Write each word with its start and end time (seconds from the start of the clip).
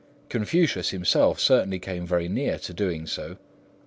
Confucius 0.29 0.89
himself 0.89 1.39
certainly 1.39 1.77
came 1.77 2.07
very 2.07 2.27
near 2.27 2.57
to 2.57 2.73
doing 2.73 3.05
so. 3.05 3.37